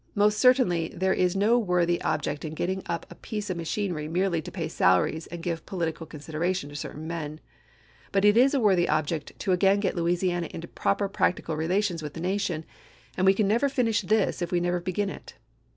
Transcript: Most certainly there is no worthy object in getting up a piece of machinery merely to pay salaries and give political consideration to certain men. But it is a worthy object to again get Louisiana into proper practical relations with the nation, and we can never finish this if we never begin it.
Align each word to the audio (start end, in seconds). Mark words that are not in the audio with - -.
Most 0.15 0.39
certainly 0.39 0.87
there 0.87 1.13
is 1.13 1.35
no 1.35 1.59
worthy 1.59 2.01
object 2.01 2.43
in 2.43 2.55
getting 2.55 2.81
up 2.87 3.05
a 3.11 3.15
piece 3.15 3.51
of 3.51 3.57
machinery 3.57 4.07
merely 4.07 4.41
to 4.41 4.49
pay 4.51 4.67
salaries 4.67 5.27
and 5.27 5.43
give 5.43 5.67
political 5.67 6.07
consideration 6.07 6.69
to 6.71 6.75
certain 6.75 7.05
men. 7.05 7.39
But 8.11 8.25
it 8.25 8.35
is 8.35 8.55
a 8.55 8.59
worthy 8.59 8.89
object 8.89 9.37
to 9.37 9.51
again 9.51 9.79
get 9.79 9.95
Louisiana 9.95 10.47
into 10.49 10.67
proper 10.67 11.07
practical 11.07 11.55
relations 11.55 12.01
with 12.01 12.15
the 12.15 12.19
nation, 12.19 12.65
and 13.15 13.27
we 13.27 13.35
can 13.35 13.47
never 13.47 13.69
finish 13.69 14.01
this 14.01 14.41
if 14.41 14.51
we 14.51 14.59
never 14.59 14.79
begin 14.81 15.11
it. 15.11 15.35